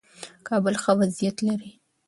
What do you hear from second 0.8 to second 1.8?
ښه وضعیت لري.